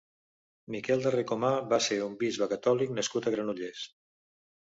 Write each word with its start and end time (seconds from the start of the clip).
Miquel 0.75 1.03
de 1.07 1.09
Ricomà 1.15 1.51
va 1.73 1.79
ser 1.87 1.99
un 2.05 2.17
bisbe 2.23 2.47
catòlic 2.53 2.95
nascut 3.01 3.27
a 3.27 3.35
Granollers. 3.37 3.85